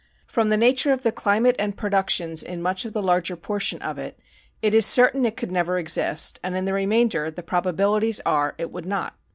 From 0.25 0.49
the 0.49 0.57
nature 0.57 0.91
of 0.91 1.03
the 1.03 1.11
climate 1.11 1.55
and 1.59 1.77
productions 1.77 2.41
in 2.41 2.59
much 2.59 2.81
the 2.81 3.03
larger 3.03 3.35
portion 3.35 3.79
of 3.83 3.99
it 3.99 4.19
it 4.59 4.73
is 4.73 4.83
certain 4.87 5.27
it 5.27 5.37
could 5.37 5.51
never 5.51 5.77
exist, 5.77 6.39
and 6.43 6.57
in 6.57 6.65
the 6.65 6.73
remainder 6.73 7.29
the 7.29 7.43
probabilities 7.43 8.19
are 8.25 8.55
it 8.57 8.71
would 8.71 8.87
not. 8.87 9.13